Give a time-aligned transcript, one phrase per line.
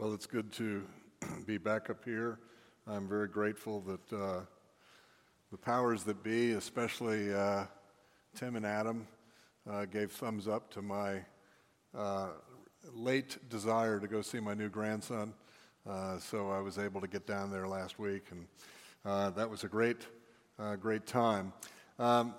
[0.00, 0.82] Well, it's good to
[1.46, 2.38] be back up here.
[2.86, 4.40] I'm very grateful that uh,
[5.52, 7.64] the powers that be, especially uh,
[8.34, 9.06] Tim and Adam,
[9.70, 11.18] uh, gave thumbs up to my
[11.94, 12.28] uh,
[12.94, 15.34] late desire to go see my new grandson.
[15.86, 18.46] Uh, so I was able to get down there last week, and
[19.04, 20.06] uh, that was a great,
[20.80, 21.52] great time.
[21.98, 22.34] Um,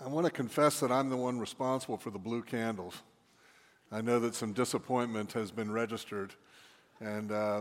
[0.00, 3.02] I want to confess that I'm the one responsible for the blue candles.
[3.94, 6.32] I know that some disappointment has been registered.
[6.98, 7.60] And uh,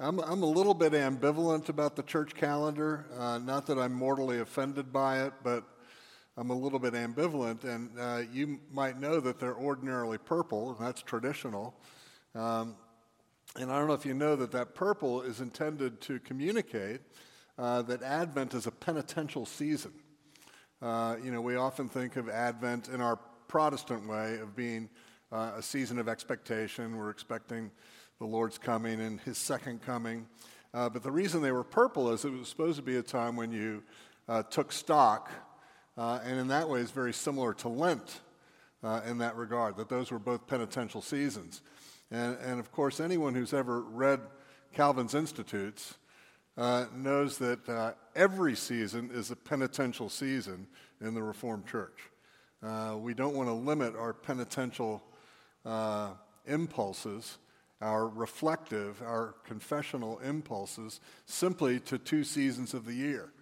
[0.00, 3.06] I'm, I'm a little bit ambivalent about the church calendar.
[3.18, 5.64] Uh, not that I'm mortally offended by it, but
[6.36, 7.64] I'm a little bit ambivalent.
[7.64, 11.74] And uh, you might know that they're ordinarily purple, and that's traditional.
[12.36, 12.76] Um,
[13.58, 17.00] and I don't know if you know that that purple is intended to communicate
[17.58, 19.90] uh, that Advent is a penitential season.
[20.80, 23.18] Uh, you know, we often think of Advent in our
[23.48, 24.88] Protestant way of being
[25.30, 26.96] uh, a season of expectation.
[26.96, 27.70] We're expecting
[28.18, 30.26] the Lord's coming and his second coming.
[30.74, 33.36] Uh, but the reason they were purple is it was supposed to be a time
[33.36, 33.82] when you
[34.28, 35.30] uh, took stock,
[35.96, 38.20] uh, and in that way is very similar to Lent
[38.82, 41.62] uh, in that regard, that those were both penitential seasons.
[42.10, 44.20] And, and of course, anyone who's ever read
[44.72, 45.94] Calvin's Institutes
[46.56, 50.66] uh, knows that every season is a penitential season
[51.00, 51.98] in the Reformed Church.
[52.96, 55.02] we don't want to limit our penitential
[55.68, 56.10] uh,
[56.46, 57.38] impulses,
[57.80, 63.32] our reflective, our confessional impulses, simply to two seasons of the year.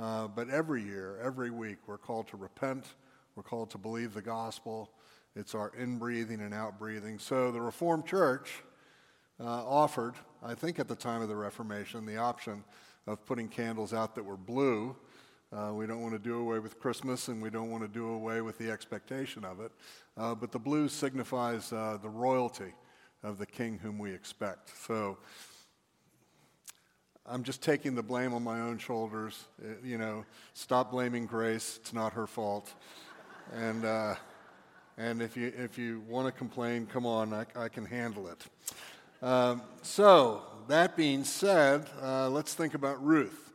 [0.00, 2.86] Uh, but every year, every week, we're called to repent,
[3.34, 4.90] we're called to believe the gospel.
[5.34, 7.18] It's our inbreathing and outbreathing.
[7.18, 8.62] So the Reformed Church
[9.40, 12.64] uh, offered, I think at the time of the Reformation, the option
[13.06, 14.94] of putting candles out that were blue
[15.52, 18.08] uh, we don't want to do away with Christmas and we don't want to do
[18.08, 19.70] away with the expectation of it.
[20.16, 22.72] Uh, but the blue signifies uh, the royalty
[23.22, 24.70] of the king whom we expect.
[24.86, 25.18] So
[27.26, 29.46] I'm just taking the blame on my own shoulders.
[29.62, 30.24] It, uh, you know,
[30.54, 31.78] stop blaming Grace.
[31.80, 32.72] It's not her fault.
[33.54, 34.14] and, uh,
[34.96, 38.46] and if you, if you want to complain, come on, I, I can handle it.
[39.24, 43.51] Um, so, that being said, uh, let's think about Ruth.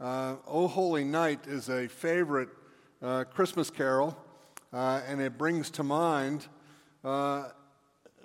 [0.00, 2.50] Uh, o Holy Night is a favorite
[3.02, 4.16] uh, Christmas carol,
[4.72, 6.46] uh, and it brings to mind
[7.02, 7.48] uh,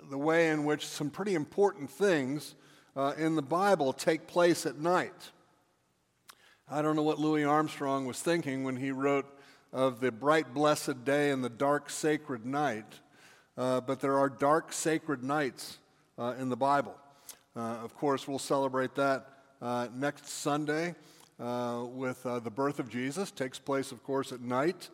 [0.08, 2.54] the way in which some pretty important things
[2.94, 5.32] uh, in the Bible take place at night.
[6.70, 9.26] I don't know what Louis Armstrong was thinking when he wrote
[9.72, 13.00] of the bright, blessed day and the dark, sacred night,
[13.58, 15.78] uh, but there are dark, sacred nights
[16.38, 16.94] in the Bible.
[17.56, 19.26] of course, we'll celebrate that
[19.92, 20.94] next Sunday
[21.40, 23.30] uh, with uh, the birth of Jesus.
[23.30, 24.90] Takes place, of course, at night.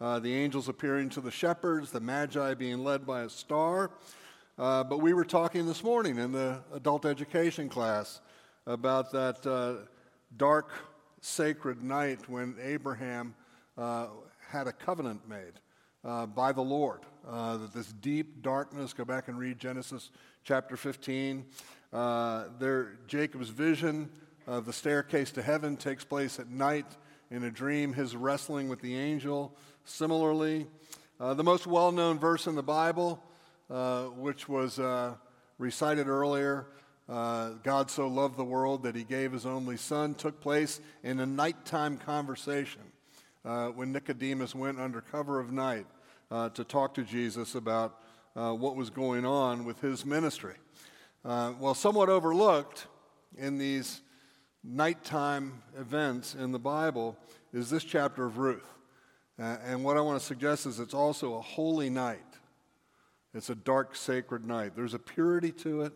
[0.00, 3.90] Uh, the angels appearing to the shepherds, the magi being led by a star.
[4.58, 8.20] Uh, but we were talking this morning in the adult education class
[8.66, 9.86] about that uh,
[10.36, 10.70] dark,
[11.20, 13.34] sacred night when Abraham
[13.78, 14.08] uh,
[14.48, 15.52] had a covenant made
[16.34, 17.00] by the Lord.
[17.24, 20.10] that this deep darkness, go back and read Genesis
[20.42, 21.44] chapter 15.
[21.92, 24.10] there, Jacob's vision
[24.46, 26.86] uh, the staircase to heaven takes place at night
[27.30, 29.56] in a dream, his wrestling with the angel.
[29.84, 30.66] Similarly,
[31.18, 33.22] uh, the most well known verse in the Bible,
[33.70, 35.14] uh, which was uh,
[35.58, 36.66] recited earlier,
[37.08, 41.20] uh, God so loved the world that he gave his only son, took place in
[41.20, 42.82] a nighttime conversation
[43.44, 45.86] uh, when Nicodemus went under cover of night
[46.54, 48.00] to talk to Jesus about
[48.34, 50.56] what was going on with his ministry.
[51.22, 52.88] well, somewhat overlooked
[53.38, 54.00] in these
[54.64, 57.18] nighttime events in the Bible
[57.52, 58.66] is this chapter of Ruth.
[59.38, 62.24] Uh, and what I want to suggest is it's also a holy night.
[63.34, 64.72] It's a dark, sacred night.
[64.74, 65.92] There's a purity to it,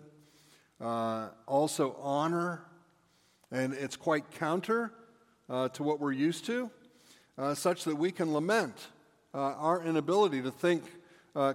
[0.81, 2.65] uh, also honor,
[3.51, 4.93] and it's quite counter
[5.49, 6.71] uh, to what we're used to,
[7.39, 8.89] uh, such that we can lament
[9.33, 10.83] uh, our inability to think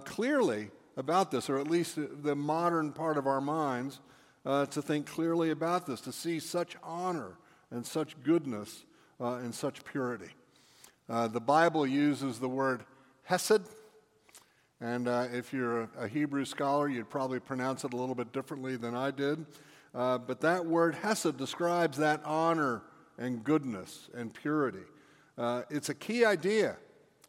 [0.04, 4.00] clearly about this, or at least the modern part of our minds
[4.46, 7.38] uh, to think clearly about this, to see such honor
[7.70, 8.84] and such goodness
[9.20, 10.30] uh, and such purity.
[11.08, 12.84] Uh, the Bible uses the word
[13.24, 13.62] hesed,
[14.80, 18.76] and uh, if you're a, Hebrew scholar, you'd probably pronounce it a little bit differently
[18.76, 19.46] than I did.
[19.94, 22.82] Uh, but that word hesed describes that honor
[23.16, 24.82] and goodness and purity.
[25.38, 26.76] Uh, it's a key idea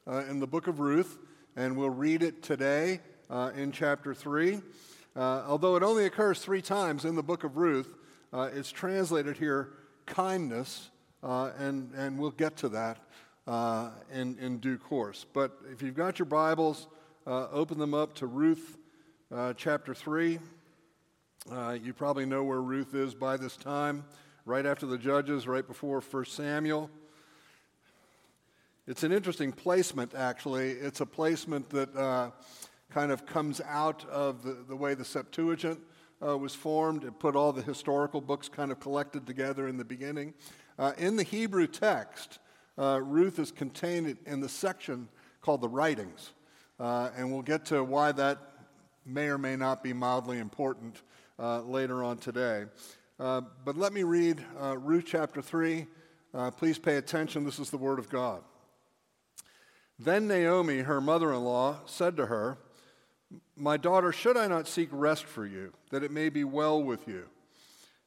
[0.08, 1.18] in the book of Ruth,
[1.56, 3.00] and we'll read it today
[3.56, 4.62] in chapter 3.
[5.16, 7.96] Uh, although it only occurs three times in the book of Ruth,
[8.34, 9.70] uh, it's translated here
[10.06, 10.90] kindness,
[11.24, 12.98] uh, and, and we'll get to that
[13.48, 15.26] uh, in, in due course.
[15.32, 16.88] But if you've got your Bibles,
[17.26, 18.78] uh, open them up to Ruth
[19.34, 20.38] uh, chapter 3.
[21.50, 24.04] Uh, you probably know where Ruth is by this time,
[24.46, 26.90] right after the Judges, right before 1 Samuel.
[28.86, 30.72] It's an interesting placement, actually.
[30.72, 32.34] It's a placement that
[32.96, 35.78] kind of comes out of the, the way the Septuagint
[36.26, 37.04] uh, was formed.
[37.04, 40.34] It put all the historical books kind of collected together in the beginning.
[40.80, 42.40] Uh, in the Hebrew text,
[42.78, 45.10] uh, Ruth is contained in the section
[45.42, 46.32] called the writings.
[46.80, 48.38] Uh, and we'll get to why that
[49.06, 51.02] may or may not be mildly important
[51.38, 52.64] uh, later on today.
[53.20, 55.86] Uh, but let me read Ruth chapter 3.
[56.34, 57.44] Uh, please pay attention.
[57.44, 58.42] This is the Word of God.
[60.00, 62.58] Then Naomi, her mother in law, said to her,
[63.56, 67.08] My daughter, should I not seek rest for you, that it may be well with
[67.08, 67.26] you?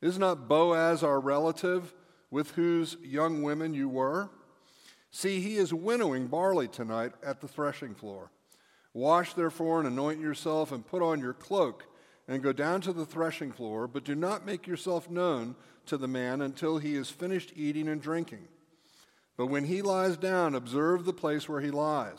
[0.01, 1.95] Is not Boaz our relative,
[2.31, 4.31] with whose young women you were?
[5.11, 8.31] See, he is winnowing barley tonight at the threshing floor.
[8.93, 11.85] Wash therefore and anoint yourself and put on your cloak
[12.27, 15.57] and go down to the threshing floor, but do not make yourself known
[15.87, 18.47] to the man until he is finished eating and drinking.
[19.37, 22.19] But when he lies down, observe the place where he lies.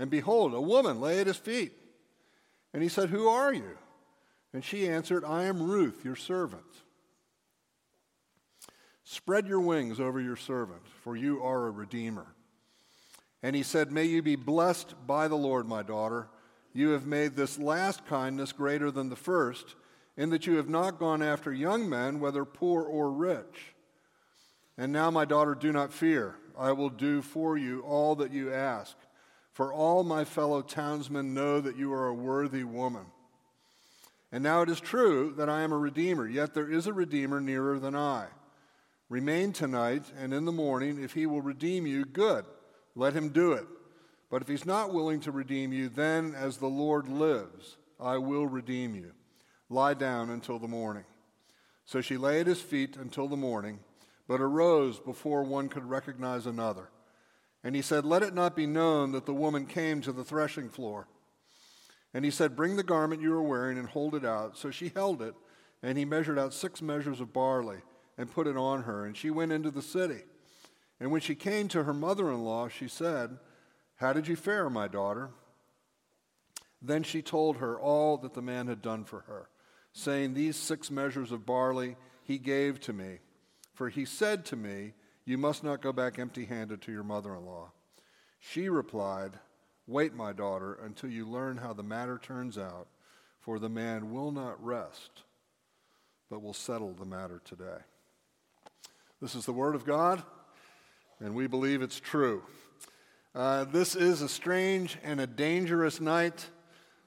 [0.00, 1.72] and behold, a woman lay at his feet.
[2.72, 3.76] And he said, Who are you?
[4.54, 6.62] And she answered, I am Ruth, your servant.
[9.04, 12.28] Spread your wings over your servant, for you are a redeemer.
[13.42, 16.28] And he said, May you be blessed by the Lord, my daughter.
[16.72, 19.74] You have made this last kindness greater than the first,
[20.16, 23.74] in that you have not gone after young men, whether poor or rich.
[24.78, 26.36] And now, my daughter, do not fear.
[26.58, 28.96] I will do for you all that you ask.
[29.52, 33.06] For all my fellow townsmen know that you are a worthy woman.
[34.32, 37.40] And now it is true that I am a redeemer, yet there is a redeemer
[37.40, 38.26] nearer than I.
[39.08, 42.44] Remain tonight, and in the morning, if he will redeem you, good.
[42.94, 43.66] Let him do it.
[44.30, 48.46] But if he's not willing to redeem you, then, as the Lord lives, I will
[48.46, 49.12] redeem you.
[49.68, 51.04] Lie down until the morning.
[51.84, 53.80] So she lay at his feet until the morning,
[54.28, 56.88] but arose before one could recognize another.
[57.62, 60.68] And he said, Let it not be known that the woman came to the threshing
[60.68, 61.08] floor.
[62.14, 64.56] And he said, Bring the garment you are wearing and hold it out.
[64.56, 65.34] So she held it,
[65.82, 67.78] and he measured out six measures of barley
[68.18, 70.22] and put it on her, and she went into the city.
[70.98, 73.38] And when she came to her mother in law, she said,
[73.96, 75.30] How did you fare, my daughter?
[76.82, 79.48] Then she told her all that the man had done for her,
[79.92, 83.18] saying, These six measures of barley he gave to me.
[83.74, 84.92] For he said to me,
[85.30, 87.70] You must not go back empty handed to your mother in law.
[88.40, 89.30] She replied,
[89.86, 92.88] Wait, my daughter, until you learn how the matter turns out,
[93.38, 95.22] for the man will not rest,
[96.30, 97.78] but will settle the matter today.
[99.22, 100.20] This is the Word of God,
[101.20, 102.42] and we believe it's true.
[103.32, 106.44] Uh, this is a strange and a dangerous night.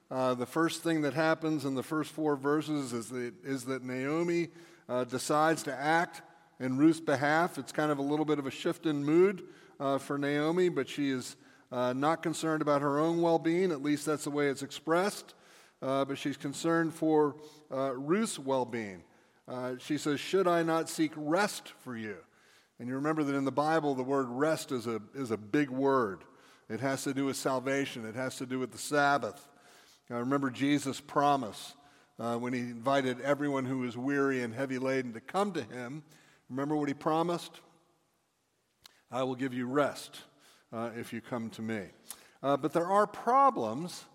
[0.09, 3.83] Uh, the first thing that happens in the first four verses is that, is that
[3.83, 4.47] Naomi
[4.87, 6.21] uh, decides to act
[6.59, 7.57] in Ruth's behalf.
[7.57, 9.43] It's kind of a little bit of a shift in mood
[9.79, 11.35] uh, for Naomi, but she is
[11.71, 13.71] uh, not concerned about her own well being.
[13.71, 15.33] At least that's the way it's expressed.
[15.81, 17.35] Uh, but she's concerned for
[17.69, 19.03] Ruth's well being.
[19.47, 22.17] Uh, she says, Should I not seek rest for you?
[22.79, 25.69] And you remember that in the Bible, the word rest is a, is a big
[25.69, 26.23] word.
[26.69, 29.47] It has to do with salvation, it has to do with the Sabbath.
[30.09, 31.73] I remember Jesus' promise
[32.19, 36.03] uh, when he invited everyone who was weary and heavy laden to come to him.
[36.53, 37.61] Remember what he promised?
[39.09, 40.19] I will give you rest
[40.71, 41.81] uh, if you come to me.
[42.43, 44.05] Uh, but there are problems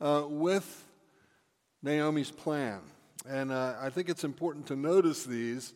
[0.00, 0.84] uh, with
[1.82, 2.82] Naomi's plan.
[3.28, 5.74] And uh, I think it's important to notice these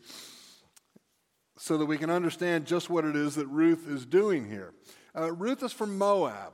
[1.58, 4.74] so that we can understand just what it is that Ruth is doing here.
[5.18, 6.52] Uh, Ruth is from Moab,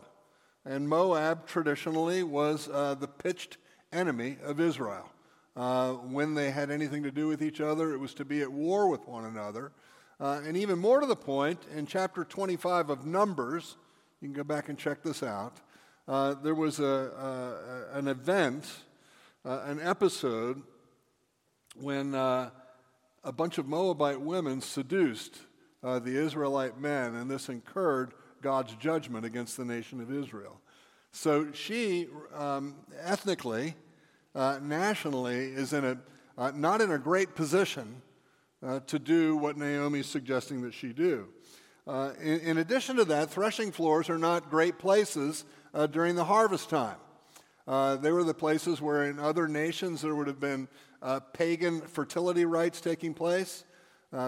[0.65, 3.59] and Moab traditionally was uh, the pitched
[3.93, 5.11] enemy of Israel.
[5.57, 8.51] Uh, when they had anything to do with each other, it was to be at
[8.51, 9.73] war with one another.
[10.21, 13.77] Uh, and even more to the point, in chapter 25 of Numbers,
[14.21, 15.59] you can go back and check this out,
[16.09, 16.85] uh, there was a,
[17.93, 18.67] a an event,
[19.45, 20.63] uh, an episode
[21.79, 22.49] when uh,
[23.25, 25.41] a bunch of Moabite women seduced
[25.83, 28.13] the Israelite men, and this incurred
[28.43, 30.61] God's judgment against the nation of Israel.
[31.13, 33.75] So she, um, ethnically,
[34.35, 35.99] uh, nationally is in a,
[36.37, 38.03] uh, not in a great position
[38.63, 41.29] uh, to do what Naomi's suggesting that she do.
[41.87, 46.25] Uh, in, in, addition to that, threshing floors are not great places uh, during the
[46.25, 46.97] harvest time.
[47.67, 50.69] Uh, they were the places where in other nations there would have been
[51.33, 53.65] pagan fertility rites taking place.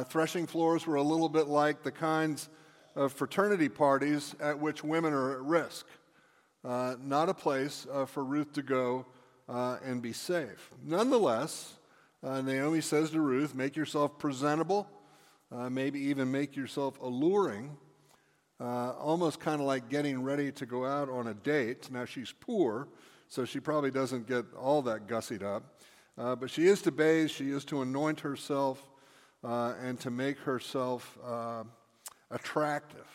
[0.09, 2.49] Threshing floors were a little bit like the kinds
[2.95, 5.87] of fraternity parties at which women are at risk.
[6.63, 9.07] Not a place for Ruth to go
[9.51, 10.71] and be safe.
[10.85, 11.75] Nonetheless,
[12.23, 14.87] uh, Naomi says to Ruth, Make yourself presentable,
[15.51, 17.77] uh, maybe even make yourself alluring,
[18.61, 21.91] uh, almost kind of like getting ready to go out on a date.
[21.91, 22.89] Now, she's poor,
[23.29, 25.81] so she probably doesn't get all that gussied up.
[26.19, 28.91] Uh, but she is to bathe, she is to anoint herself,
[29.43, 31.65] uh, and to make herself uh,
[32.31, 33.07] attractive.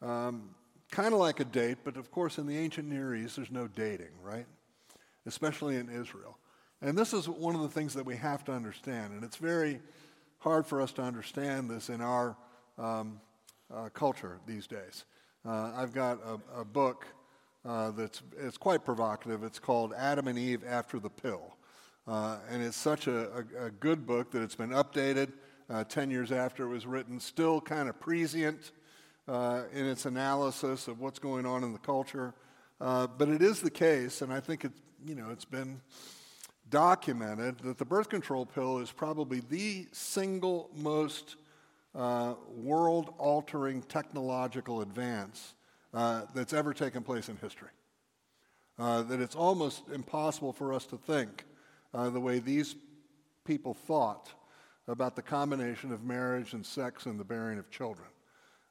[0.00, 0.54] Um,
[0.90, 3.68] kind of like a date, but of course, in the ancient Near East, there's no
[3.68, 4.46] dating, right?
[5.26, 6.38] Especially in Israel.
[6.80, 9.12] And this is one of the things that we have to understand.
[9.14, 9.80] And it's very
[10.38, 12.36] hard for us to understand this in our
[12.76, 13.20] um,
[13.72, 15.04] uh, culture these days.
[15.46, 17.06] Uh, I've got a, a book
[17.64, 19.44] uh, that's it's quite provocative.
[19.44, 21.56] It's called Adam and Eve After the Pill.
[22.08, 25.32] Uh, and it's such a, a, a, good book that it's been updated
[25.70, 28.72] uh, 10 years after it was written, still kind of prescient
[29.28, 32.34] uh, in its analysis of what's going on in the culture.
[32.80, 34.72] but it is the case, and I think it,
[35.04, 35.80] you know, it's been
[36.70, 41.36] documented that the birth control pill is probably the single most
[41.94, 45.54] uh, world altering technological advance
[45.92, 47.68] uh, that's ever taken place in history.
[48.78, 51.44] Uh, that it's almost impossible for us to think
[51.92, 52.74] uh, the way these
[53.44, 54.32] people thought
[54.88, 58.08] about the combination of marriage and sex and the bearing of children.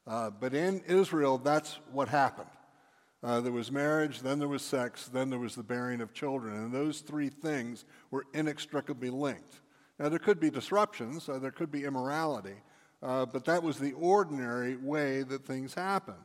[0.06, 2.48] Uh, but in Israel, that's what happened.
[3.22, 6.56] Uh, there was marriage, then there was sex, then there was the bearing of children.
[6.56, 9.60] And those three things were inextricably linked.
[9.98, 12.56] Now, there could be disruptions, uh, there could be immorality,
[13.02, 16.16] uh, but that was the ordinary way that things happened.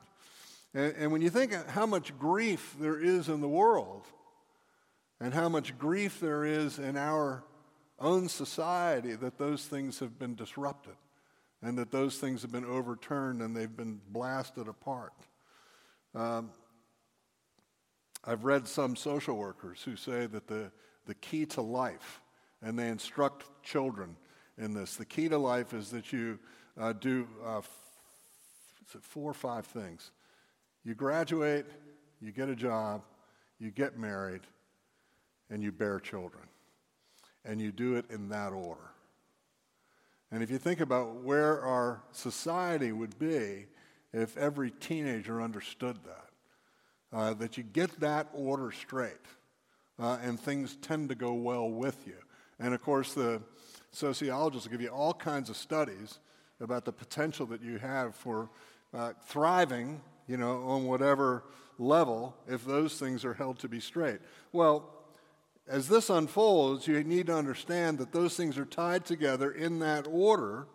[0.73, 4.05] And, and when you think how much grief there is in the world,
[5.19, 7.43] and how much grief there is in our
[7.99, 10.95] own society that those things have been disrupted,
[11.61, 15.13] and that those things have been overturned and they've been blasted apart.
[16.13, 16.51] Um,
[18.27, 20.69] I've read some social workers who say that the,
[21.05, 22.21] the key to life,
[22.61, 24.17] and they instruct children
[24.57, 26.37] in this, the key to life is that you
[26.77, 27.61] uh, do uh,
[29.01, 30.11] four or five things.
[30.83, 31.67] You graduate,
[32.19, 33.03] you get a job,
[33.59, 34.41] you get married,
[35.49, 36.43] and you bear children.
[37.45, 38.91] And you do it in that order.
[40.31, 43.67] And if you think about where our society would be
[44.11, 46.26] if every teenager understood that,
[47.13, 49.13] uh, that you get that order straight,
[49.99, 52.17] uh, and things tend to go well with you.
[52.59, 53.41] And of course, the
[53.91, 56.19] sociologists will give you all kinds of studies
[56.59, 58.49] about the potential that you have for
[58.93, 61.43] uh, thriving, you know, on whatever
[61.77, 64.19] level if those things are held to be straight.
[64.51, 64.89] Well,
[65.67, 70.07] as this unfolds, you need to understand that those things are tied together in that
[70.09, 70.67] order.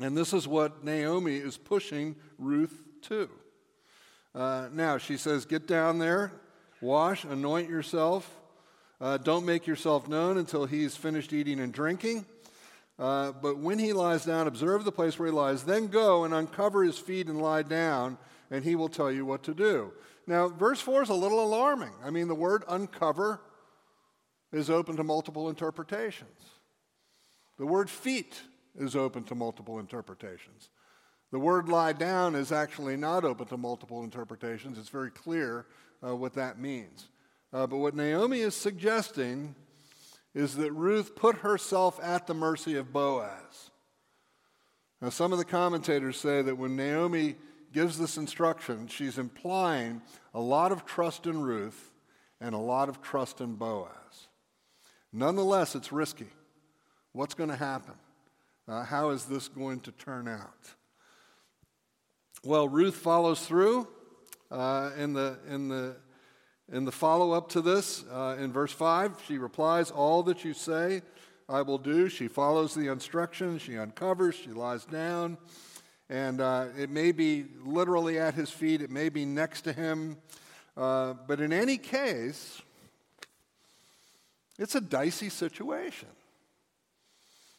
[0.00, 3.28] And this is what Naomi is pushing Ruth to.
[4.34, 6.32] Uh, now, she says, Get down there,
[6.80, 8.30] wash, anoint yourself.
[9.00, 12.26] Uh, don't make yourself known until he's finished eating and drinking.
[12.98, 15.62] Uh, but when he lies down, observe the place where he lies.
[15.62, 18.18] Then go and uncover his feet and lie down,
[18.50, 19.92] and he will tell you what to do.
[20.26, 21.92] Now, verse 4 is a little alarming.
[22.04, 23.40] I mean, the word uncover
[24.52, 26.50] is open to multiple interpretations.
[27.58, 28.42] The word feet
[28.76, 30.70] is open to multiple interpretations.
[31.30, 34.78] The word lie down is actually not open to multiple interpretations.
[34.78, 35.66] It's very clear
[36.06, 37.08] uh, what that means.
[37.52, 39.54] Uh, but what Naomi is suggesting
[40.34, 43.70] is that Ruth put herself at the mercy of Boaz.
[45.00, 47.36] Now, some of the commentators say that when Naomi
[47.72, 50.02] gives this instruction, she's implying
[50.34, 51.92] a lot of trust in Ruth
[52.40, 54.28] and a lot of trust in Boaz.
[55.12, 56.28] Nonetheless, it's risky.
[57.12, 57.94] What's going to happen?
[58.66, 60.74] Uh, how is this going to turn out?
[62.48, 63.86] Well, Ruth follows through
[64.50, 65.96] uh, in the, in the,
[66.72, 68.06] in the follow up to this.
[68.10, 71.02] Uh, in verse 5, she replies, All that you say,
[71.46, 72.08] I will do.
[72.08, 75.36] She follows the instructions, she uncovers, she lies down.
[76.08, 80.16] And uh, it may be literally at his feet, it may be next to him.
[80.74, 82.62] Uh, but in any case,
[84.58, 86.08] it's a dicey situation.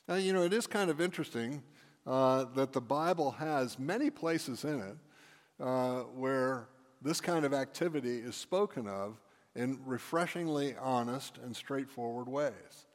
[0.08, 1.62] Now, you know, it is kind of interesting
[2.10, 4.98] uh, that the Bible has many places in it
[5.64, 6.68] uh, where
[7.04, 9.22] this kind of activity is spoken of
[9.56, 12.88] in refreshingly honest and straightforward ways.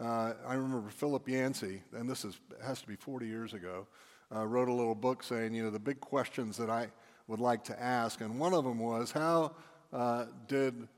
[0.00, 3.86] Uh, I remember Philip Yancey, and this is, has to be 40 years ago,
[4.34, 6.88] uh, wrote a little book saying, you know, the big questions that I
[7.28, 8.20] would like to ask.
[8.20, 9.52] And one of them was, how
[9.92, 10.88] uh, did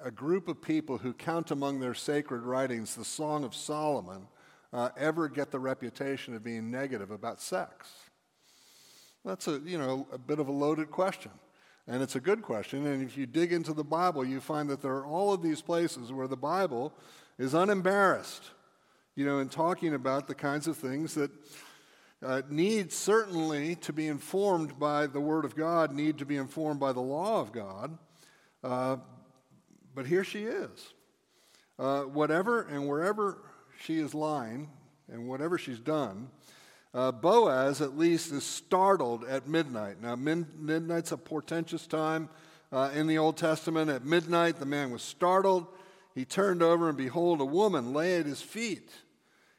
[0.00, 4.28] a group of people who count among their sacred writings the Song of Solomon
[4.72, 7.92] uh, ever get the reputation of being negative about sex?
[9.24, 11.32] That's a, you know, a bit of a loaded question.
[11.88, 12.86] And it's a good question.
[12.86, 15.62] And if you dig into the Bible, you find that there are all of these
[15.62, 16.92] places where the Bible
[17.38, 18.50] is unembarrassed,
[19.14, 21.30] you know, in talking about the kinds of things that
[22.24, 26.80] uh, need certainly to be informed by the Word of God, need to be informed
[26.80, 27.98] by the law of God.
[28.64, 28.96] Uh,
[29.94, 30.92] but here she is.
[31.78, 33.38] Uh, whatever and wherever
[33.80, 34.68] she is lying
[35.10, 36.30] and whatever she's done,
[36.94, 40.02] uh, Boaz at least is startled at midnight.
[40.02, 42.28] Now, min- midnight's a portentous time
[42.72, 43.90] uh, in the Old Testament.
[43.90, 45.66] At midnight, the man was startled.
[46.14, 48.90] He turned over, and behold, a woman lay at his feet.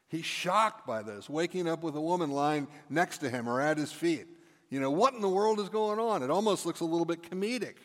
[0.08, 3.78] He's shocked by this, waking up with a woman lying next to him or at
[3.78, 4.26] his feet.
[4.70, 6.22] You know, what in the world is going on?
[6.22, 7.76] It almost looks a little bit comedic.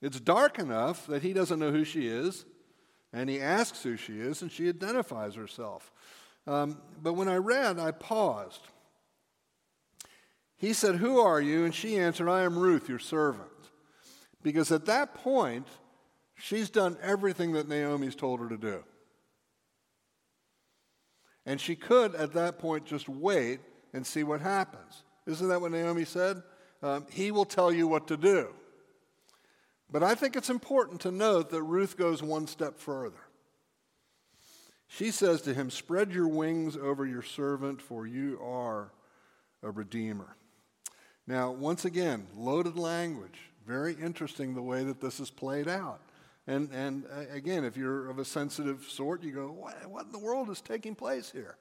[0.00, 2.44] It's dark enough that he doesn't know who she is,
[3.16, 5.90] and he asks who she is, and she identifies herself.
[6.46, 8.60] Um, but when I read, I paused.
[10.54, 11.64] He said, Who are you?
[11.64, 13.48] And she answered, I am Ruth, your servant.
[14.42, 15.66] Because at that point,
[16.34, 18.84] she's done everything that Naomi's told her to do.
[21.46, 23.60] And she could, at that point, just wait
[23.94, 25.04] and see what happens.
[25.26, 26.42] Isn't that what Naomi said?
[26.82, 28.48] Um, he will tell you what to do.
[29.90, 33.20] But I think it's important to note that Ruth goes one step further.
[34.88, 38.92] She says to him, Spread your wings over your servant, for you are
[39.62, 40.36] a redeemer.
[41.26, 43.38] Now, once again, loaded language.
[43.66, 46.00] Very interesting the way that this is played out.
[46.46, 50.18] And, and again, if you're of a sensitive sort, you go, what, what in the
[50.18, 51.56] world is taking place here?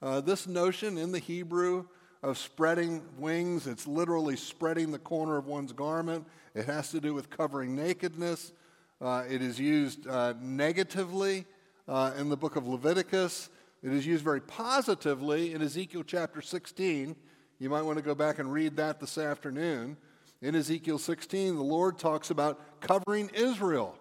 [0.00, 1.86] Uh, this notion in the Hebrew
[2.22, 6.26] of spreading wings, it's literally spreading the corner of one's garment.
[6.54, 8.52] It has to do with covering nakedness.
[9.00, 11.46] Uh, it is used uh, negatively
[11.88, 13.48] uh, in the book of Leviticus.
[13.82, 17.16] It is used very positively in Ezekiel chapter 16.
[17.58, 19.96] You might want to go back and read that this afternoon.
[20.42, 23.98] In Ezekiel 16, the Lord talks about covering Israel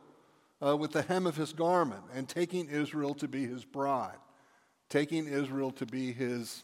[0.65, 4.17] uh, with the hem of his garment and taking Israel to be his bride,
[4.89, 6.63] taking Israel to be his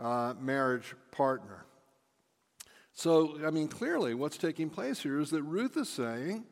[0.00, 1.64] uh, marriage partner.
[2.92, 6.44] So, I mean, clearly what's taking place here is that Ruth is saying,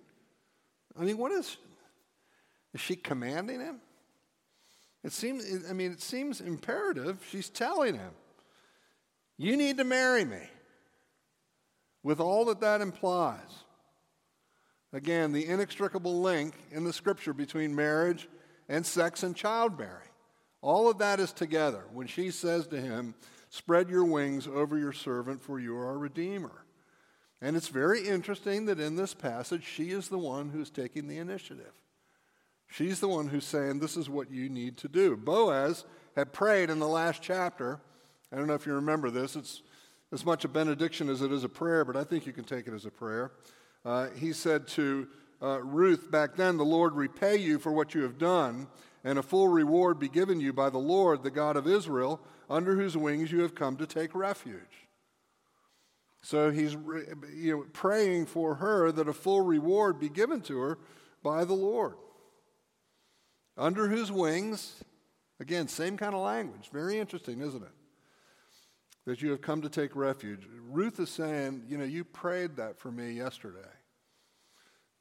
[0.99, 1.57] I mean, what is,
[2.75, 3.81] is she commanding him?
[5.05, 7.25] It seems, I mean, it seems imperative.
[7.31, 8.11] She's telling him,
[9.37, 10.43] you need to marry me
[12.03, 13.65] with all that that implies.
[14.93, 18.29] Again, the inextricable link in the scripture between marriage
[18.69, 20.09] and sex and childbearing.
[20.63, 23.15] All of that is together when she says to him,
[23.51, 26.65] Spread your wings over your servant, for you are a redeemer.
[27.43, 31.19] And it's very interesting that in this passage, she is the one who's taking the
[31.19, 31.73] initiative.
[32.69, 35.17] She's the one who's saying, This is what you need to do.
[35.17, 35.85] Boaz
[36.17, 37.81] had prayed in the last chapter.
[38.33, 39.37] I don't know if you remember this.
[39.37, 39.61] It's
[40.13, 42.67] as much a benediction as it is a prayer, but I think you can take
[42.67, 43.33] it as a prayer.
[43.85, 45.09] Uh, he said to
[45.43, 48.69] uh, Ruth back then, The Lord repay you for what you have done,
[49.05, 52.77] and a full reward be given you by the Lord, the God of Israel, under
[52.77, 54.89] whose wings you have come to take refuge.
[56.23, 56.75] So he's
[57.35, 60.79] you know, praying for her that a full reward be given to her
[61.23, 61.95] by the Lord.
[63.57, 64.85] Under whose wings,
[65.41, 66.71] again, same kind of language.
[66.73, 67.73] Very interesting, isn't it?
[69.05, 70.47] that you have come to take refuge.
[70.69, 73.61] Ruth is saying, You know, you prayed that for me yesterday.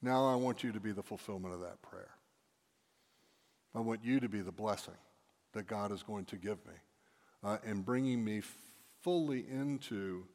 [0.01, 2.09] Now I want you to be the fulfillment of that prayer.
[3.73, 4.97] I want you to be the blessing
[5.53, 6.73] that God is going to give me
[7.43, 8.41] uh, in bringing me
[9.01, 10.25] fully into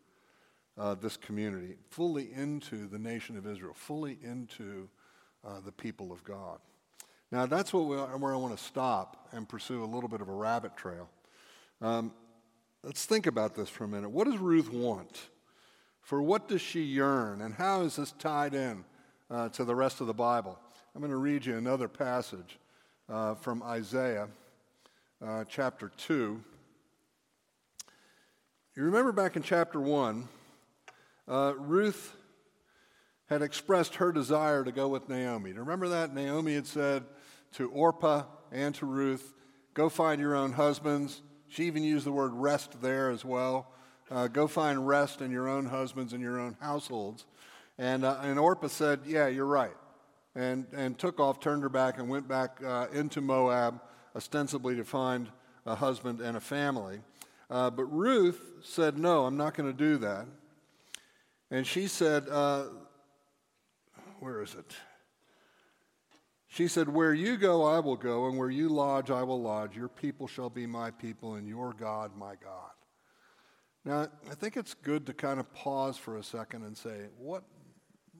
[0.78, 4.88] uh, this community, fully into the nation of Israel, fully into
[5.46, 6.58] uh, the people of God.
[7.32, 10.28] Now, that's what we, where I want to stop and pursue a little bit of
[10.28, 11.08] a rabbit trail.
[11.80, 12.12] Um,
[12.86, 14.10] Let's think about this for a minute.
[14.10, 15.22] What does Ruth want?
[16.02, 17.40] For what does she yearn?
[17.40, 18.84] And how is this tied in
[19.28, 20.56] uh, to the rest of the Bible?
[20.94, 22.60] I'm going to read you another passage
[23.08, 24.28] uh, from Isaiah
[25.24, 26.42] uh, chapter 2.
[28.76, 30.28] You remember back in chapter 1,
[31.28, 32.14] uh, Ruth
[33.28, 35.50] had expressed her desire to go with Naomi.
[35.50, 36.14] Do you remember that?
[36.14, 37.04] Naomi had said
[37.52, 39.34] to Orpah and to Ruth,
[39.74, 43.72] Go find your own husbands she even used the word rest there as well.
[44.10, 47.24] Uh, go find rest in your own husbands and your own households.
[47.78, 49.74] And, uh, and Orpah said, Yeah, you're right.
[50.36, 53.80] And, and took off, turned her back, and went back uh, into Moab,
[54.14, 55.28] ostensibly to find
[55.64, 57.00] a husband and a family.
[57.50, 60.26] Uh, but Ruth said, No, I'm not going to do that.
[61.50, 62.64] And she said, uh,
[64.20, 64.76] Where is it?
[66.48, 69.76] She said, Where you go, I will go, and where you lodge, I will lodge.
[69.76, 72.70] Your people shall be my people, and your God, my God.
[73.84, 77.44] Now, I think it's good to kind of pause for a second and say, What,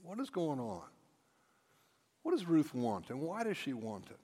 [0.03, 0.85] what is going on?
[2.27, 4.19] What does Ruth want, and why does she want it?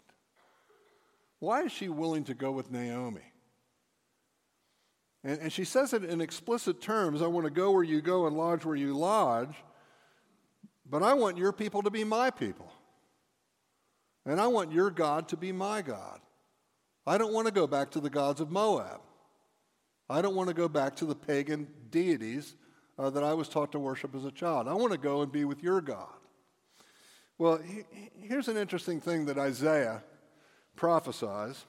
[1.39, 3.33] Why is she willing to go with Naomi?
[5.23, 8.27] And, and she says it in explicit terms I want to go where you go
[8.27, 9.55] and lodge where you lodge,
[10.85, 12.73] but I want your people to be my people.
[14.27, 16.19] And I want your God to be my God.
[17.07, 19.01] I don't want to go back to the gods of Moab.
[20.11, 22.57] I don't want to go back to the pagan deities
[22.99, 24.67] uh, that I was taught to worship as a child.
[24.67, 26.17] I want to go and be with your God.
[27.39, 27.85] Well, he,
[28.21, 30.03] here's an interesting thing that Isaiah
[30.77, 31.65] prophesies.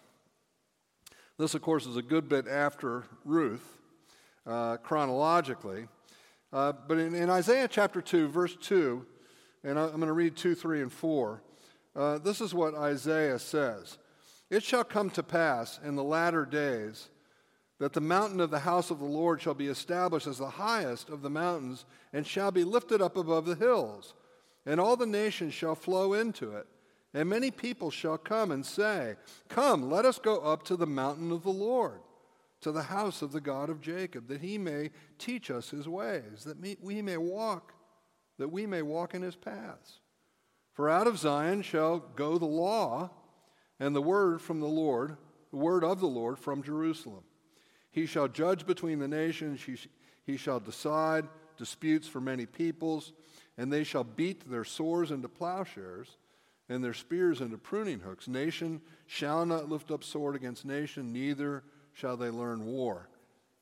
[1.38, 3.80] This, of course, is a good bit after Ruth,
[4.46, 5.88] uh, chronologically.
[6.52, 9.06] Uh, but in, in, Isaiah chapter 2, verse 2,
[9.64, 11.42] and I, am going to read 2, 3, and 4,
[11.96, 13.98] uh, this is what Isaiah says
[14.50, 17.10] It shall come to pass in the latter days
[17.80, 21.10] that the mountain of the house of the Lord shall be established as the highest
[21.10, 24.14] of the mountains and shall be lifted up above the hills,
[24.66, 26.68] and all the nations shall flow into it.
[27.14, 29.16] And many people shall come and say,
[29.50, 32.00] Come, let us go up to the mountain of the Lord,
[32.62, 36.44] to the house of the God of Jacob, that he may teach us his ways,
[36.46, 37.74] that we may walk,
[38.40, 40.00] that we may walk in his paths.
[40.74, 43.12] For out of Zion shall go the law
[43.80, 45.18] and the word from the Lord,
[45.52, 47.24] the word of the Lord from Jerusalem.
[47.92, 49.78] He shall judge between the nations, he,
[50.26, 53.14] he shall decide disputes for many peoples,
[53.58, 56.18] and they shall beat their swords into plowshares
[56.70, 58.28] and their spears into pruning hooks.
[58.28, 61.64] Nation shall not lift up sword against nation, neither
[61.94, 63.10] shall they learn war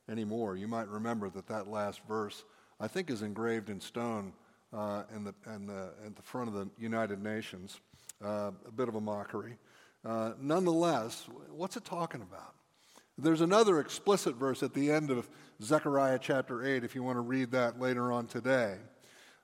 [0.09, 0.55] anymore.
[0.55, 2.43] You might remember that that last verse,
[2.79, 4.33] I think, is engraved in stone
[4.73, 7.79] uh, in, the, in the, at the front of the United Nations.
[8.23, 9.57] Uh, a bit of a mockery.
[10.05, 12.53] Uh, nonetheless, what's it talking about?
[13.17, 15.27] There's another explicit verse at the end of
[15.61, 18.77] Zechariah chapter 8, if you want to read that later on today.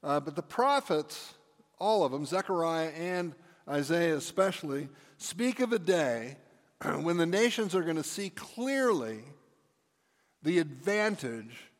[0.03, 1.33] Uh, but the prophets,
[1.79, 3.33] all of them, Zechariah and
[3.67, 6.37] Isaiah especially, speak of a day
[7.01, 9.23] when the nations are going to see clearly
[10.43, 11.71] the advantage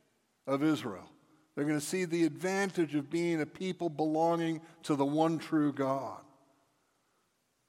[0.46, 1.10] of Israel.
[1.56, 5.74] They're going to see the advantage of being a people belonging to the one true
[5.74, 6.20] God.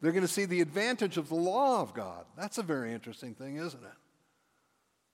[0.00, 2.24] They're going to see the advantage of the law of God.
[2.36, 3.90] That's a very interesting thing, isn't it?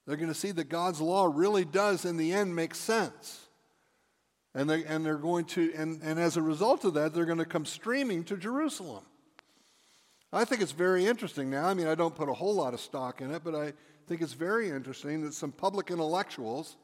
[0.06, 3.43] They're going to see that God's law really does, in the end, make sense.
[4.54, 7.38] And, they, and they're going to, and, and as a result of that, they're going
[7.38, 9.04] to come streaming to Jerusalem.
[10.32, 11.66] I think it's very interesting now.
[11.66, 13.72] I mean, I don't put a whole lot of stock in it, but I
[14.06, 16.76] think it's very interesting that some public intellectuals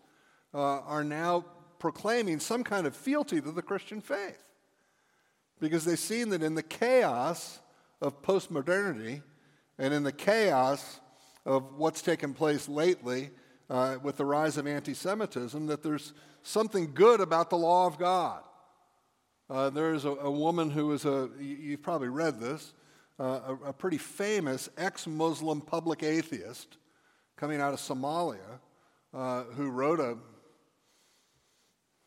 [0.55, 1.45] uh, are now
[1.79, 4.39] proclaiming some kind of fealty to the Christian faith.
[5.61, 7.59] Because they've seen that in the chaos
[8.01, 9.23] of postmodernity
[9.79, 11.01] and in the chaos
[11.45, 13.31] of what's taken place lately
[13.71, 17.99] uh, with the rise of anti Semitism, that there's something good about the law of
[17.99, 18.43] God.
[19.49, 22.73] Uh, there's a, a, woman who is a, you've probably read this,
[23.19, 26.77] uh, a, a, pretty famous ex Muslim public atheist
[27.37, 28.61] coming out of Somalia
[29.13, 30.17] uh, who wrote a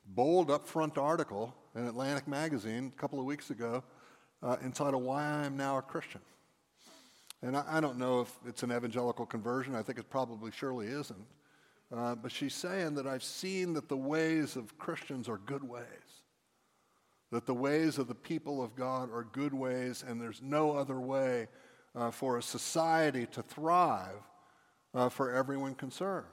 [0.06, 3.84] bold upfront article in Atlantic Magazine a couple of weeks ago
[4.42, 6.22] uh, entitled Why I Am Now a Christian.
[7.42, 10.88] And I, I, don't know if it's an evangelical conversion, I think it probably surely
[10.88, 11.26] isn't.
[11.96, 15.86] Uh, but she's saying that I've seen that the ways of Christians are good ways,
[17.32, 21.00] that the ways of the people of God are good ways, and there's no other
[21.00, 21.48] way
[21.94, 24.24] uh, for a society to thrive
[24.96, 26.26] uh, for everyone concerned.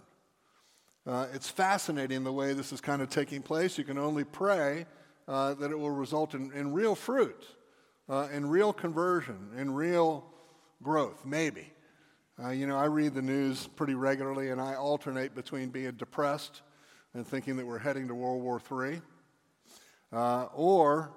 [1.06, 3.76] Uh, it's fascinating the way this is kind of taking place.
[3.76, 4.86] You can only pray
[5.28, 7.44] uh, that it will result in, in real fruit,
[8.32, 10.24] in real conversion, in real
[10.82, 11.72] growth, maybe.
[12.42, 16.62] Uh, you know, I read the news pretty regularly, and I alternate between being depressed
[17.12, 19.02] and thinking that we're heading to World War III,
[20.10, 21.10] uh, or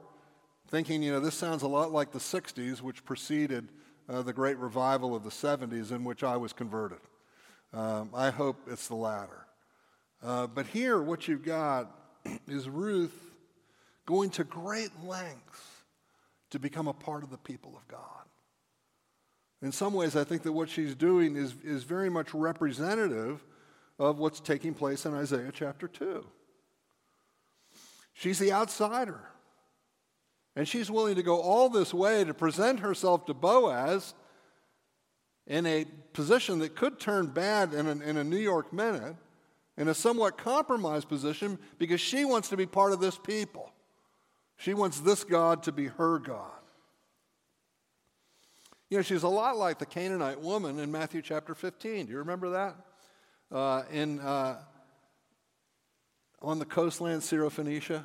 [0.67, 3.69] thinking, you know, this sounds a lot like the 60s, which preceded
[4.09, 6.99] uh, the great revival of the 70s, in which I was converted.
[7.73, 9.47] Um, I hope it's the latter.
[10.21, 11.89] Uh, but here, what you've got
[12.49, 13.17] is Ruth
[14.05, 15.61] going to great lengths
[16.49, 18.23] to become a part of the people of God.
[19.63, 23.41] In some ways, I think that what she's doing is, is very much representative
[23.97, 26.25] of what's taking place in Isaiah chapter 2.
[28.13, 29.21] She's the outsider.
[30.57, 34.13] And she's willing to go all this way to present herself to Boaz
[35.47, 39.15] in a position that could turn bad in a, in a New York minute,
[39.77, 43.71] in a somewhat compromised position, because she wants to be part of this people.
[44.57, 46.51] She wants this God to be her God.
[48.93, 52.05] You know, she's a lot like the Canaanite woman in Matthew chapter 15.
[52.05, 52.75] Do you remember that?
[53.51, 54.59] Uh, in, uh,
[56.43, 58.03] on the coastland, Syrophoenicia.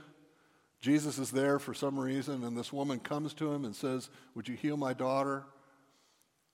[0.80, 4.48] Jesus is there for some reason, and this woman comes to him and says, Would
[4.48, 5.44] you heal my daughter?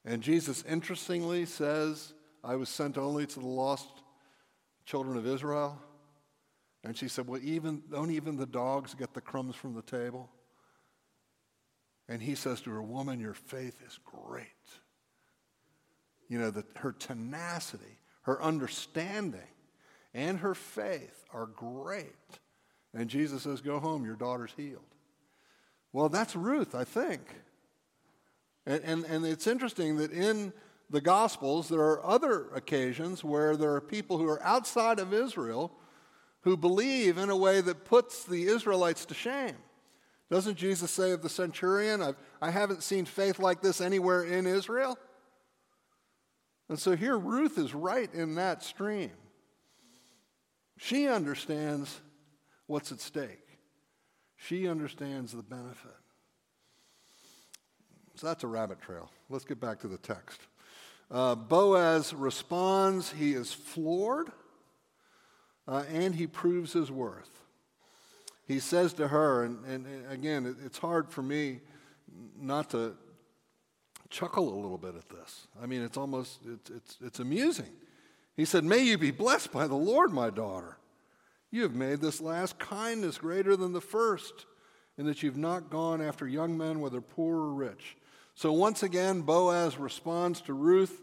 [0.04, 3.86] And Jesus interestingly says, I was sent only to the lost
[4.84, 5.80] children of Israel.
[6.82, 10.28] And she said, Well, even, don't even the dogs get the crumbs from the table?
[12.08, 14.46] And he says to her, Woman, your faith is great.
[16.28, 19.40] You know, that her tenacity, her understanding,
[20.12, 22.14] and her faith are great.
[22.92, 24.82] And Jesus says, Go home, your daughter's healed.
[25.92, 27.20] Well, that's Ruth, I think.
[28.66, 30.52] And, and, and, it's interesting that in
[30.90, 35.70] the Gospels, there are other occasions where there are people who are outside of Israel
[36.42, 39.56] who believe in a way that puts the Israelites to shame.
[40.34, 44.48] Doesn't Jesus say of the centurion, I've, I haven't seen faith like this anywhere in
[44.48, 44.98] Israel?
[46.68, 49.12] And so here Ruth is right in that stream.
[50.76, 52.00] She understands
[52.66, 53.46] what's at stake,
[54.34, 55.94] she understands the benefit.
[58.16, 59.12] So that's a rabbit trail.
[59.30, 60.40] Let's get back to the text.
[61.12, 64.32] Uh, Boaz responds, he is floored,
[65.68, 67.43] uh, and he proves his worth.
[68.46, 71.60] He says to her, and, and, again, it, it's hard for me
[72.38, 72.94] not to
[74.10, 75.46] chuckle a little bit at this.
[75.62, 77.70] I mean, it's almost, it's, it's, it's amusing.
[78.36, 80.76] He said, May you be blessed by the Lord, my daughter.
[81.50, 84.46] You have made this last kindness greater than the first,
[84.98, 87.96] in that you've not gone after young men, whether poor or rich.
[88.34, 91.00] So once again, Boaz responds to Ruth,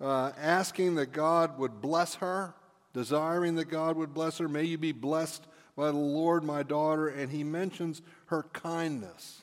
[0.00, 2.54] uh, asking that God would bless her,
[2.92, 4.48] desiring that God would bless her.
[4.48, 7.08] May you be blessed by the Lord, my daughter.
[7.08, 9.42] And he mentions her kindness.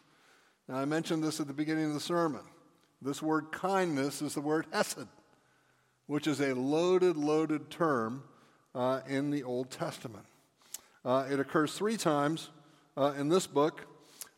[0.67, 2.41] Now, I mentioned this at the beginning of the sermon.
[3.01, 5.07] This word kindness is the word hesed,
[6.07, 8.23] which is a loaded, loaded term
[8.75, 10.25] uh, in the Old Testament.
[11.05, 12.49] Uh, it occurs three times
[12.97, 13.85] uh, in this book.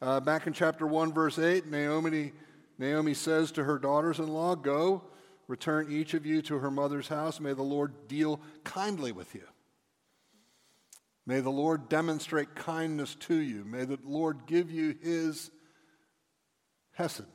[0.02, 2.32] Uh, back in chapter 1, verse 8, Naomi,
[2.78, 5.04] Naomi says to her daughters in law, Go,
[5.48, 7.40] return each of you to her mother's house.
[7.40, 9.44] May the Lord deal kindly with you.
[11.26, 13.64] May the Lord demonstrate kindness to you.
[13.64, 15.52] May the Lord give you his
[16.94, 17.26] hesed.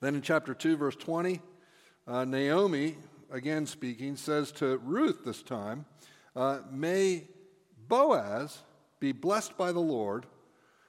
[0.00, 1.40] Then in chapter 2, verse 20,
[2.06, 2.96] uh, Naomi,
[3.30, 5.86] again speaking, says to Ruth this time,
[6.36, 7.28] uh, May
[7.88, 8.58] Boaz
[9.00, 10.26] be blessed by the Lord,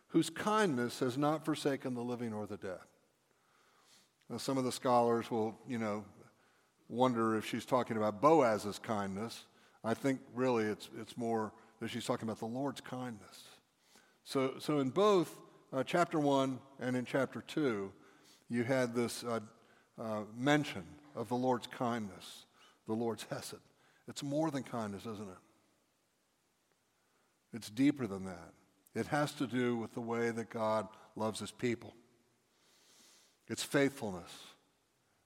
[0.10, 2.79] whose kindness has not forsaken the living or the dead.
[4.29, 6.03] Now, some of the scholars will, you know,
[6.88, 9.45] wonder if she's talking about Boaz's kindness.
[9.86, 13.43] I think really it's, it's more that she's talking about the Lord's kindness.
[14.24, 15.38] So, so in both
[15.71, 17.91] uh, chapter 1 and in chapter 2,
[18.50, 19.39] you had this uh,
[20.02, 20.84] uh, mention
[21.15, 22.45] of the Lord's kindness,
[22.88, 23.60] the Lord's hesed.
[24.08, 25.38] It's more than kindness, isn't it?
[27.54, 28.54] It's deeper than that.
[28.95, 31.93] It has to do with the way that God loves his people.
[33.48, 34.32] It's faithfulness,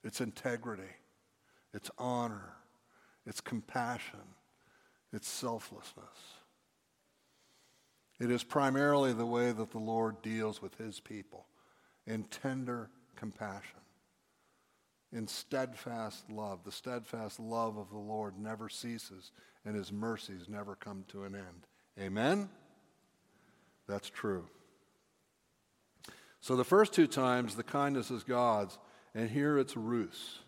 [0.03, 0.91] it's integrity,
[1.73, 2.55] it's honor,
[3.25, 4.19] it's compassion,
[5.13, 6.05] it's selflessness.
[8.19, 11.45] It is primarily the way that the Lord deals with his people
[12.05, 13.79] in tender compassion,
[15.13, 16.63] in steadfast love.
[16.65, 19.31] The steadfast love of the Lord never ceases,
[19.65, 21.67] and his mercies never come to an end.
[21.99, 22.49] Amen?
[23.87, 24.47] That's true.
[26.41, 28.77] So the first two times, the kindness is God's,
[29.15, 30.39] and here it's Ruth's.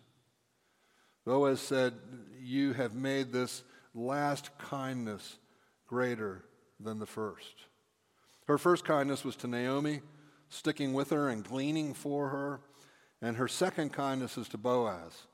[1.24, 1.94] Boaz said,
[2.40, 3.62] You have made this
[3.94, 5.38] last kindness
[5.86, 6.44] greater
[6.80, 7.66] than the first.
[8.46, 10.00] Her first kindness was to Naomi,
[10.48, 12.60] sticking with her and gleaning for her.
[13.20, 15.26] And her second kindness is to Boaz,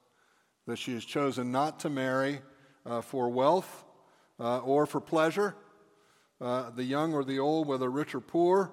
[0.66, 2.40] that she has chosen not to marry
[2.84, 3.84] uh, for wealth
[4.38, 5.54] uh, or for pleasure,
[6.40, 8.70] uh, the young or the old, whether rich or poor,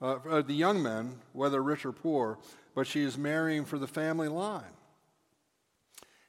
[0.00, 2.38] uh, uh, the young men, whether rich or poor,
[2.74, 4.62] but she is marrying for the family line.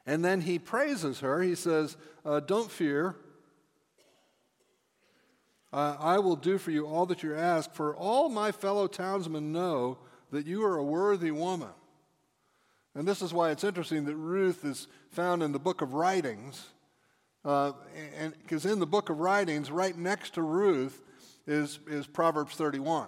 [0.05, 1.41] And then he praises her.
[1.41, 3.15] He says, uh, Don't fear.
[5.71, 9.51] Uh, I will do for you all that you ask, for all my fellow townsmen
[9.51, 9.97] know
[10.31, 11.69] that you are a worthy woman.
[12.95, 16.67] And this is why it's interesting that Ruth is found in the book of writings.
[17.43, 17.73] Uh,
[18.41, 21.01] because in the book of writings, right next to Ruth,
[21.47, 23.07] is, is Proverbs 31.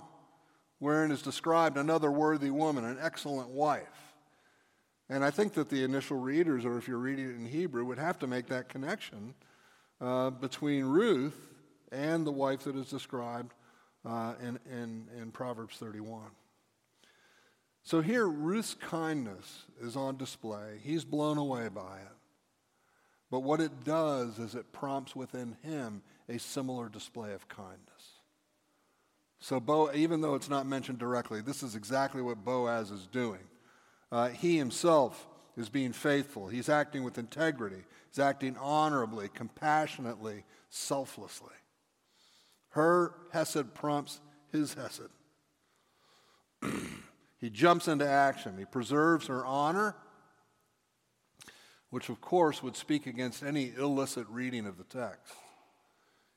[0.80, 4.05] wherein is described another worthy woman, an excellent wife.
[5.10, 8.00] And I think that the initial readers, or if you're reading it in Hebrew, would
[8.00, 9.36] have to make that connection
[10.02, 11.40] uh, between Ruth
[11.92, 13.54] and the wife that is described
[14.04, 16.24] uh, in, in, in Proverbs 31.
[17.84, 20.80] So here, Ruth's kindness is on display.
[20.82, 22.16] He's blown away by it.
[23.30, 27.80] But what it does is it prompts within him a similar display of kindness.
[29.40, 33.42] So, Bo, even though it's not mentioned directly, this is exactly what Boaz is doing.
[34.12, 36.48] Uh, he himself is being faithful.
[36.48, 37.84] He's acting with integrity.
[38.10, 41.54] He's acting honorably, compassionately, selflessly.
[42.70, 44.20] Her Hesed prompts
[44.52, 45.10] his Hesed.
[47.40, 48.58] he jumps into action.
[48.58, 49.96] He preserves her honor,
[51.90, 55.34] which of course would speak against any illicit reading of the text.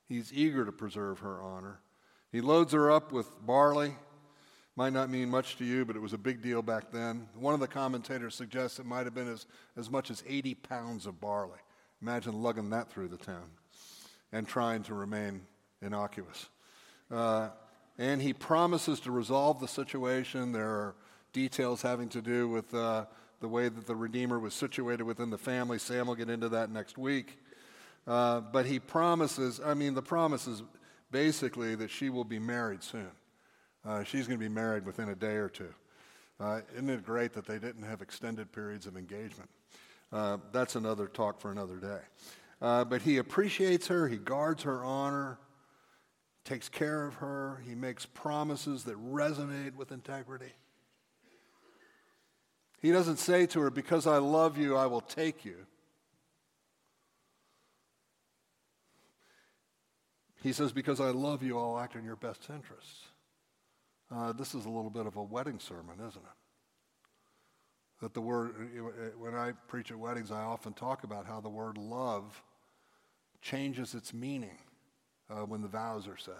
[0.08, 1.80] He's eager to preserve her honor.
[2.30, 3.96] He loads her up with barley.
[4.78, 7.26] Might not mean much to you, but it was a big deal back then.
[7.34, 9.44] One of the commentators suggests it might have been as,
[9.76, 11.58] as much as 80 pounds of barley.
[12.00, 13.50] Imagine lugging that through the town
[14.30, 15.40] and trying to remain
[15.82, 16.48] innocuous.
[17.10, 17.48] Uh,
[17.98, 20.52] and he promises to resolve the situation.
[20.52, 20.94] There are
[21.32, 23.06] details having to do with uh,
[23.40, 25.80] the way that the Redeemer was situated within the family.
[25.80, 27.40] Sam will get into that next week.
[28.06, 30.62] Uh, but he promises, I mean, the promise is
[31.10, 33.10] basically that she will be married soon.
[33.86, 35.72] Uh, she's going to be married within a day or two.
[36.40, 39.48] Uh, isn't it great that they didn't have extended periods of engagement?
[40.12, 42.00] Uh, that's another talk for another day.
[42.60, 45.38] Uh, but he appreciates her, he guards her honor,
[46.44, 50.52] takes care of her, he makes promises that resonate with integrity.
[52.80, 55.66] He doesn't say to her, Because I love you, I will take you.
[60.42, 63.08] He says, Because I love you, I'll act in your best interests.
[64.10, 66.38] Uh, this is a little bit of a wedding sermon, isn't it?
[68.00, 68.54] That the word,
[69.18, 72.42] when I preach at weddings, I often talk about how the word love
[73.42, 74.58] changes its meaning
[75.28, 76.34] uh, when the vows are said.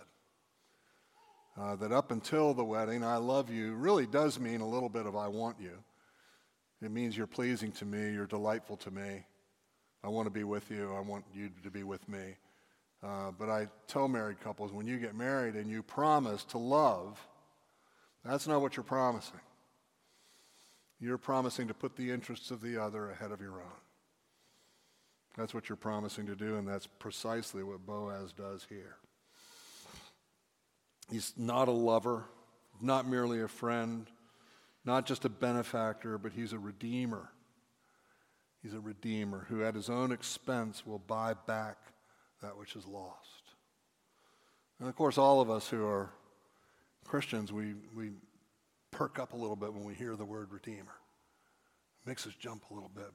[1.60, 5.06] Uh, that up until the wedding, I love you really does mean a little bit
[5.06, 5.72] of I want you.
[6.80, 9.24] It means you're pleasing to me, you're delightful to me.
[10.04, 12.36] I want to be with you, I want you to be with me.
[13.02, 17.18] Uh, but I tell married couples when you get married and you promise to love,
[18.24, 19.40] that's not what you're promising.
[21.00, 23.80] You're promising to put the interests of the other ahead of your own.
[25.36, 28.96] That's what you're promising to do, and that's precisely what Boaz does here.
[31.10, 32.24] He's not a lover,
[32.80, 34.06] not merely a friend,
[34.84, 37.30] not just a benefactor, but he's a redeemer.
[38.62, 41.76] He's a redeemer who, at his own expense, will buy back
[42.42, 43.52] that which is lost.
[44.80, 46.10] And of course, all of us who are
[47.08, 48.10] Christians, we, we
[48.90, 50.94] perk up a little bit when we hear the word redeemer.
[52.04, 53.10] It makes us jump a little bit.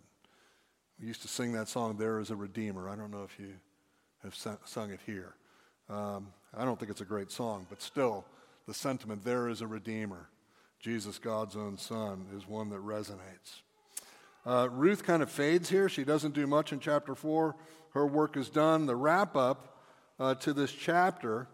[0.99, 2.89] We used to sing that song, There is a Redeemer.
[2.89, 3.53] I don't know if you
[4.23, 5.36] have sung it here.
[5.89, 8.25] Um, I don't think it's a great song, but still,
[8.67, 10.27] the sentiment, There is a Redeemer,
[10.79, 13.62] Jesus, God's own Son, is one that resonates.
[14.45, 15.88] Uh, Ruth kind of fades here.
[15.88, 17.56] She doesn't do much in chapter 4.
[17.93, 18.88] Her work is done.
[18.88, 19.77] The wrap up
[20.19, 21.47] uh, to this chapter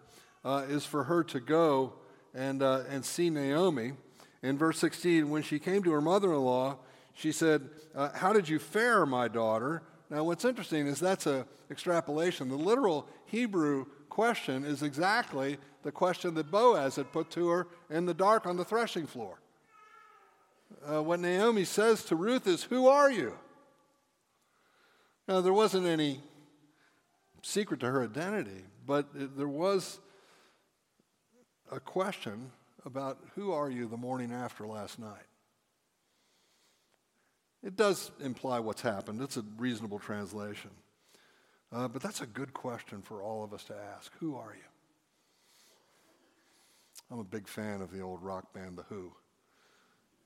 [0.45, 1.93] uh, is for her to go
[2.34, 3.94] and, uh, and see Naomi.
[4.42, 6.78] In verse 16, when she came to her mother in law,
[7.13, 9.84] she said, uh, How did you fare, my daughter?
[10.10, 12.50] Now, what's interesting is that's an extrapolation.
[12.50, 18.06] The literal Hebrew question is exactly the question that Boaz had put to her in
[18.06, 19.39] the dark on the threshing floor.
[20.86, 23.38] Uh, what Naomi says to Ruth is, Who are you?
[25.28, 26.22] Now, there wasn't any
[27.44, 30.00] secret to her identity, but there was
[31.72, 32.52] a question
[32.86, 35.26] about who are you the morning after last night?
[37.64, 39.22] It does imply what's happened.
[39.22, 40.72] It's a reasonable translation.
[41.72, 44.12] Uh, but that's a good question for all of us to ask.
[44.20, 44.63] Who are you?
[47.12, 49.12] I'm a big fan of the old rock band, The Who.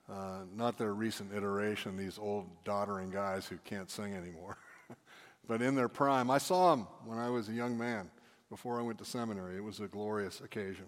[0.10, 4.58] Uh, not their recent iteration, these old doddering guys who can't sing anymore.
[5.48, 8.10] but in their prime, I saw them when I was a young man
[8.50, 9.56] before I went to seminary.
[9.56, 10.86] It was a glorious occasion.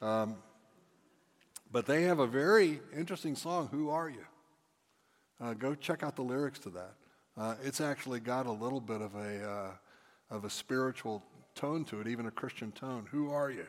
[0.00, 0.36] Um,
[1.72, 4.24] but they have a very interesting song, Who Are You?
[5.40, 6.94] Uh, go check out the lyrics to that.
[7.36, 11.22] Uh, it's actually got a little bit of a, uh, of a spiritual
[11.54, 13.06] tone to it, even a Christian tone.
[13.10, 13.66] Who are you?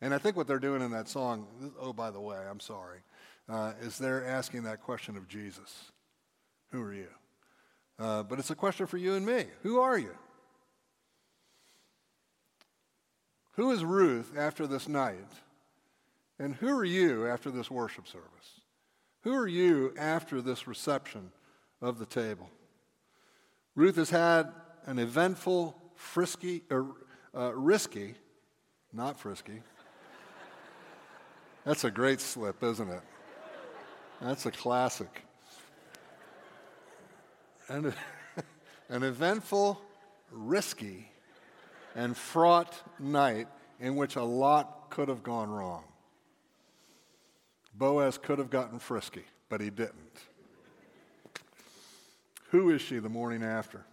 [0.00, 1.46] And I think what they're doing in that song,
[1.78, 3.00] oh, by the way, I'm sorry,
[3.48, 5.92] uh, is they're asking that question of Jesus
[6.70, 7.08] Who are you?
[7.98, 9.44] Uh, but it's a question for you and me.
[9.62, 10.14] Who are you?
[13.52, 15.30] Who is Ruth after this night
[16.38, 18.60] And who are you after this worship service?
[19.22, 21.30] Who are you after this reception
[21.80, 22.50] of the table?
[23.74, 24.52] Ruth has had
[24.86, 26.94] an eventful, frisky, or
[27.34, 28.14] uh, risky,
[28.92, 29.62] not frisky.
[31.64, 33.00] That's a great slip, isn't it?
[34.20, 35.22] That's a classic.
[37.68, 37.94] And
[38.88, 39.80] an eventful,
[40.30, 41.10] risky,
[41.94, 43.48] and fraught night
[43.80, 45.84] in which a lot could have gone wrong.
[47.74, 50.18] Boaz could have gotten frisky, but he didn't.
[52.50, 53.84] Who is she the morning after?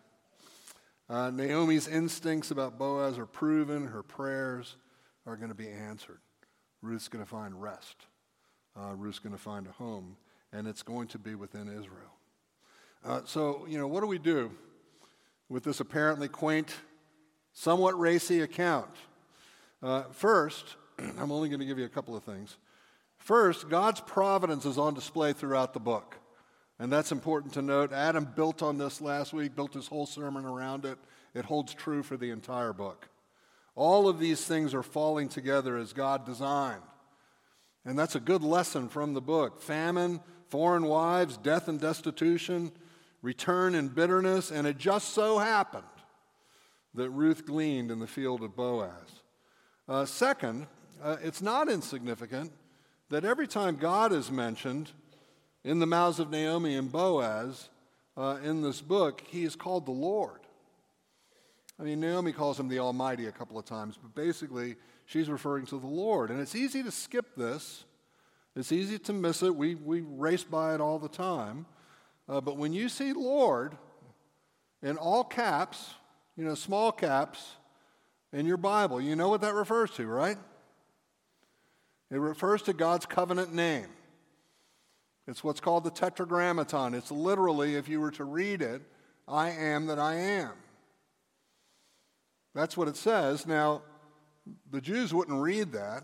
[1.10, 4.78] Uh, Naomi's instincts about Boaz are proven, her prayers
[5.26, 6.20] are going to be answered.
[6.82, 8.06] Ruth's going to find rest.
[8.80, 10.16] Uh, Ruth's going to find a home,
[10.54, 12.14] and it's going to be within Israel.
[13.04, 14.52] Uh, so, you know, what do we do
[15.50, 16.74] with this apparently quaint,
[17.54, 18.96] somewhat racy account?
[19.82, 22.58] Uh, first, I'm only going to give you a couple of things.
[23.22, 26.18] First, God's providence is on display throughout the book.
[26.80, 27.94] And that's important to note.
[27.94, 30.98] Adam built on this last week, built his whole sermon around it.
[31.36, 33.10] It holds true for the entire book.
[33.76, 36.82] All of these things are falling together as God designed.
[37.86, 39.62] And that's a good lesson from the book.
[39.62, 40.20] Famine,
[40.50, 42.72] foreign wives, death and destitution,
[43.22, 45.84] return and bitterness, and it just so happened
[46.96, 49.22] that Ruth gleaned in the field of Boaz.
[49.88, 50.66] Uh, second,
[51.04, 52.52] uh, it's not insignificant
[53.12, 54.90] that every time God is mentioned
[55.66, 57.70] in the mouths of Naomi and Boaz
[58.16, 60.40] uh, in this book, he is called the Lord.
[61.78, 65.66] I mean, Naomi calls him the Almighty a couple of times, but basically, she's referring
[65.68, 66.32] to the Lord.
[66.32, 67.84] And it's easy to skip this,
[68.56, 69.54] it's easy to miss it.
[69.56, 71.66] We, we race by it all the time.
[72.30, 73.76] Uh, but when you see Lord
[74.82, 75.96] in all caps,
[76.38, 77.56] you know, small caps
[78.32, 80.38] in your Bible, you know what that refers to, right?
[82.12, 83.88] It refers to God's covenant name.
[85.28, 86.94] It's what's called the Tetragrammaton.
[86.94, 88.82] It's literally, if you were to read it,
[89.28, 90.52] I am that I am.
[92.54, 93.48] That's what it says.
[93.48, 93.84] Now,
[94.72, 96.04] the Jews wouldn't read that.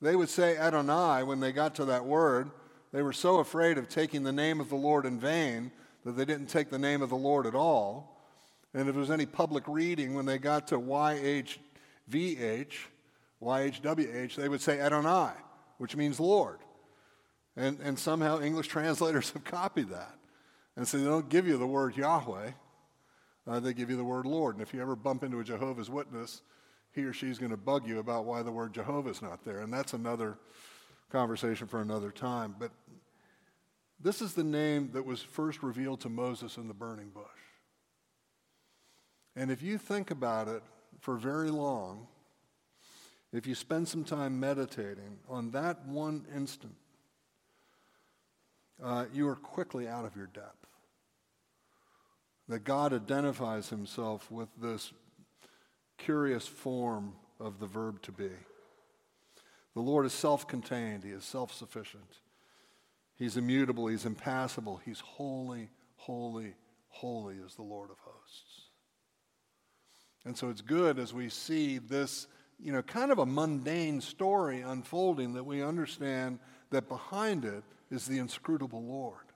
[0.00, 2.50] They would say Adonai when they got to that word.
[2.92, 5.72] They were so afraid of taking the name of the Lord in vain
[6.04, 8.22] that they didn't take the name of the Lord at all.
[8.72, 11.58] And if there was any public reading, when they got to YHVH,
[13.42, 15.32] YHWH, they would say Adonai,
[15.78, 16.58] which means Lord.
[17.56, 20.14] And, and somehow English translators have copied that.
[20.76, 22.50] And so they don't give you the word Yahweh,
[23.46, 24.56] uh, they give you the word Lord.
[24.56, 26.42] And if you ever bump into a Jehovah's Witness,
[26.92, 29.60] he or she's going to bug you about why the word Jehovah's not there.
[29.60, 30.38] And that's another
[31.10, 32.56] conversation for another time.
[32.58, 32.72] But
[34.00, 37.24] this is the name that was first revealed to Moses in the burning bush.
[39.36, 40.62] And if you think about it
[41.00, 42.08] for very long,
[43.32, 46.76] if you spend some time meditating on that one instant,
[48.82, 50.66] uh, you are quickly out of your depth.
[52.48, 54.92] That God identifies himself with this
[55.98, 58.30] curious form of the verb to be.
[59.74, 62.20] The Lord is self contained, He is self sufficient.
[63.16, 66.54] He's immutable, He's impassible, He's holy, holy,
[66.88, 68.62] holy is the Lord of hosts.
[70.24, 72.26] And so it's good as we see this
[72.58, 76.38] you know, kind of a mundane story unfolding that we understand
[76.70, 79.32] that behind it is the inscrutable Lord,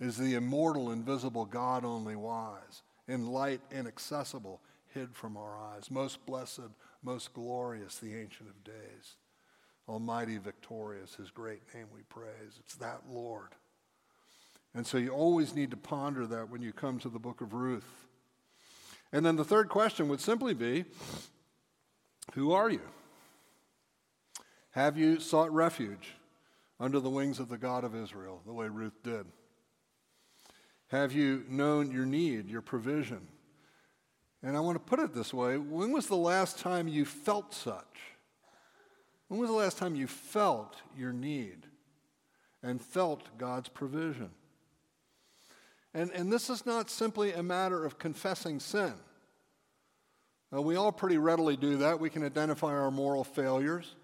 [0.00, 4.60] is the immortal, invisible God only wise, in light inaccessible,
[4.92, 6.70] hid from our eyes, most blessed,
[7.02, 9.16] most glorious, the Ancient of Days,
[9.88, 12.58] Almighty, victorious, His great name we praise.
[12.60, 13.50] It's that Lord.
[14.74, 17.54] And so you always need to ponder that when you come to the book of
[17.54, 18.06] Ruth.
[19.12, 20.84] And then the third question would simply be
[22.34, 22.80] who are you?
[24.72, 26.14] Have you sought refuge
[26.78, 29.26] under the wings of the God of Israel, the way Ruth did?
[30.88, 33.26] Have you known your need, your provision?
[34.42, 37.54] And I want to put it this way when was the last time you felt
[37.54, 37.84] such?
[39.28, 41.66] When was the last time you felt your need
[42.62, 44.30] and felt God's provision?
[45.94, 48.92] And, and this is not simply a matter of confessing sin.
[50.56, 52.00] Uh, we all pretty readily do that.
[52.00, 53.94] We can identify our moral failures,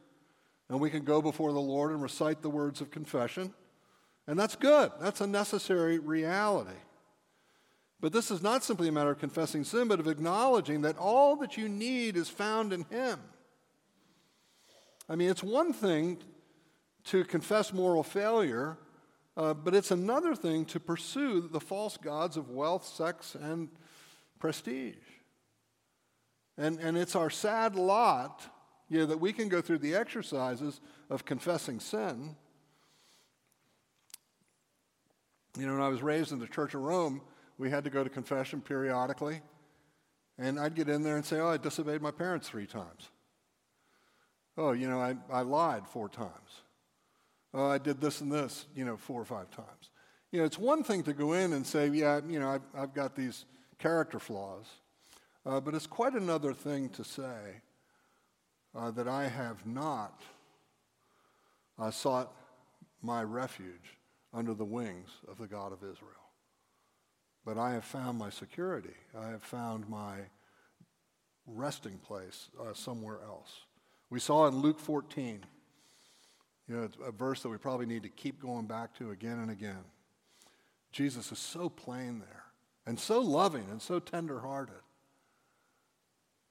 [0.68, 3.54] and we can go before the Lord and recite the words of confession.
[4.26, 6.78] And that's good, that's a necessary reality.
[8.00, 11.36] But this is not simply a matter of confessing sin, but of acknowledging that all
[11.36, 13.20] that you need is found in Him.
[15.08, 16.18] I mean, it's one thing
[17.04, 18.76] to confess moral failure,
[19.36, 23.68] uh, but it's another thing to pursue the false gods of wealth, sex, and
[24.38, 24.96] prestige.
[26.58, 28.42] And, and it's our sad lot,
[28.88, 32.36] you know, that we can go through the exercises of confessing sin.
[35.58, 37.20] You know, when I was raised in the Church of Rome,
[37.58, 39.40] we had to go to confession periodically.
[40.38, 43.10] And I'd get in there and say, Oh, I disobeyed my parents three times.
[44.56, 46.62] Oh, you know, I, I lied four times.
[47.54, 49.90] Oh, I did this and this, you know, four or five times.
[50.30, 52.94] You know, it's one thing to go in and say, Yeah, you know, I've, I've
[52.94, 53.44] got these
[53.78, 54.66] character flaws.
[55.44, 57.60] Uh, but it's quite another thing to say
[58.74, 60.22] uh, that I have not
[61.78, 62.32] uh, sought
[63.02, 63.98] my refuge
[64.32, 66.10] under the wings of the God of Israel.
[67.44, 68.94] But I have found my security.
[69.18, 70.18] I have found my
[71.46, 73.62] resting place uh, somewhere else.
[74.10, 75.40] We saw in Luke 14,
[76.68, 79.50] you know, a verse that we probably need to keep going back to again and
[79.50, 79.84] again.
[80.92, 82.44] Jesus is so plain there
[82.86, 84.74] and so loving and so tenderhearted.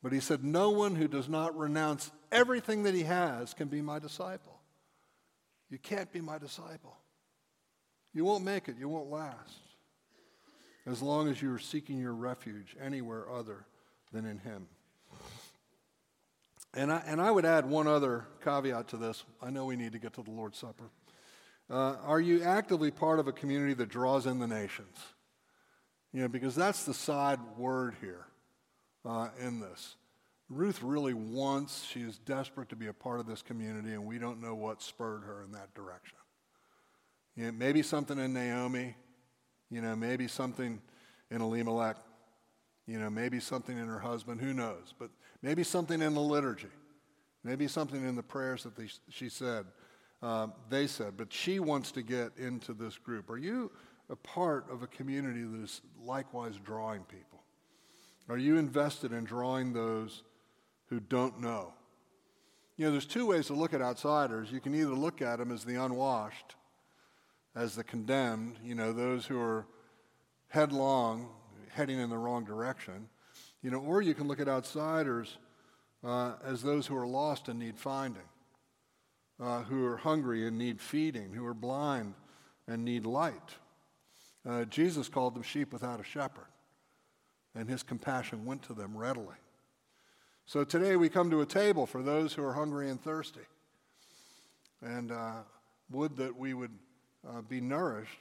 [0.03, 3.81] But he said, No one who does not renounce everything that he has can be
[3.81, 4.59] my disciple.
[5.69, 6.97] You can't be my disciple.
[8.13, 9.59] You won't make it, you won't last
[10.85, 13.65] as long as you are seeking your refuge anywhere other
[14.11, 14.67] than in Him.
[16.73, 19.23] And I, and I would add one other caveat to this.
[19.41, 20.89] I know we need to get to the Lord's Supper.
[21.69, 24.97] Uh, are you actively part of a community that draws in the nations?
[26.13, 28.25] You know, because that's the side word here
[29.05, 29.95] uh, in this.
[30.49, 34.17] Ruth really wants, she is desperate to be a part of this community, and we
[34.17, 36.17] don't know what spurred her in that direction.
[37.35, 38.95] You know, maybe something in Naomi,
[39.69, 40.81] you know, maybe something
[41.29, 41.95] in Elimelech,
[42.85, 45.09] you know, maybe something in her husband, who knows, but
[45.41, 46.67] maybe something in the liturgy,
[47.45, 49.65] maybe something in the prayers that they, she said,
[50.21, 53.29] um, they said, but she wants to get into this group.
[53.29, 53.71] Are you
[54.09, 57.30] a part of a community that is likewise drawing people?
[58.29, 60.23] Are you invested in drawing those
[60.87, 61.73] who don't know?
[62.77, 64.51] You know, there's two ways to look at outsiders.
[64.51, 66.55] You can either look at them as the unwashed,
[67.55, 69.67] as the condemned, you know, those who are
[70.47, 71.29] headlong,
[71.69, 73.07] heading in the wrong direction,
[73.61, 75.37] you know, or you can look at outsiders
[76.03, 78.21] uh, as those who are lost and need finding,
[79.39, 82.15] uh, who are hungry and need feeding, who are blind
[82.67, 83.55] and need light.
[84.47, 86.47] Uh, Jesus called them sheep without a shepherd,
[87.55, 89.35] and his compassion went to them readily.
[90.45, 93.41] So today we come to a table for those who are hungry and thirsty.
[94.81, 95.43] And uh,
[95.91, 96.71] would that we would
[97.27, 98.19] uh, be nourished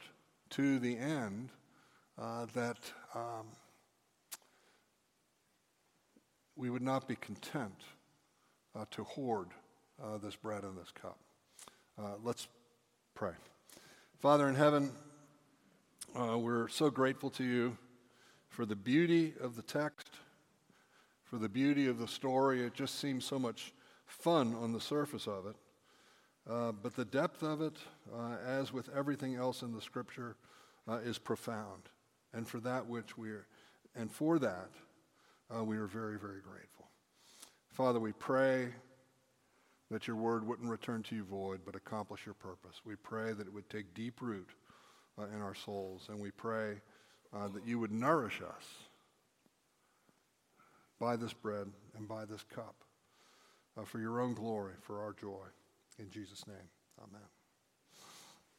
[0.50, 1.50] to the end
[2.18, 2.76] uh, that
[3.14, 3.46] um,
[6.56, 7.80] we would not be content
[8.76, 9.48] uh, to hoard
[10.02, 11.18] uh, this bread and this cup.
[11.98, 12.46] Uh, let's
[13.14, 13.32] pray.
[14.18, 14.90] Father in heaven,
[16.14, 17.76] we're so grateful to you
[18.50, 20.10] for the beauty of the text,
[21.24, 22.62] for the beauty of the story.
[22.62, 23.72] It just seems so much
[24.06, 25.56] fun on the surface of it.
[26.48, 27.76] Uh, but the depth of it,
[28.12, 30.36] uh, as with everything else in the scripture,
[30.88, 31.84] uh, is profound.
[32.34, 33.46] And for that which we are,
[33.94, 34.70] and for that,
[35.54, 36.88] uh, we are very, very grateful.
[37.68, 38.68] Father, we pray
[39.90, 42.80] that your word wouldn't return to you void, but accomplish your purpose.
[42.84, 44.48] We pray that it would take deep root
[45.18, 46.80] uh, in our souls, and we pray
[47.32, 48.64] Uh, that you would nourish us
[50.98, 52.74] by this bread and by this cup
[53.78, 55.46] uh, for your own glory, for our joy.
[55.98, 56.68] In Jesus' name,
[57.00, 57.39] amen.